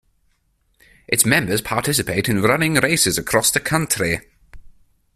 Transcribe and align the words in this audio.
Its 1.07 1.27
members 1.27 1.61
participate 1.61 2.27
in 2.27 2.41
running 2.41 2.73
races 2.73 3.19
across 3.19 3.51
the 3.51 3.59
country. 3.59 4.19